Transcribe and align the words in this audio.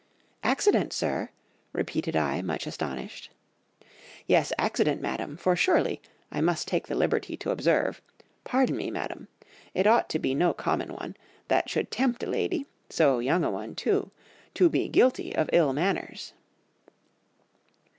"'Accident, 0.41 0.91
sir,' 0.93 1.29
repeated 1.73 2.15
I 2.15 2.41
much 2.41 2.65
astonished. 2.65 3.29
"'Yes, 4.25 4.51
accident, 4.57 4.99
madam,—for 4.99 5.55
surely—I 5.55 6.41
must 6.41 6.67
take 6.67 6.87
the 6.87 6.95
liberty 6.95 7.37
to 7.37 7.51
observe—pardon 7.51 8.75
me, 8.75 8.89
madam,—it 8.89 9.85
ought 9.85 10.09
to 10.09 10.17
be 10.17 10.33
no 10.33 10.53
common 10.55 10.91
one—that 10.95 11.69
should 11.69 11.91
tempt 11.91 12.23
a 12.23 12.25
lady—so 12.25 13.19
young 13.19 13.43
a 13.43 13.51
one 13.51 13.75
too,—to 13.75 14.69
be 14.69 14.89
guilty 14.89 15.35
of 15.35 15.51
ill 15.53 15.71
manners. 15.71 16.33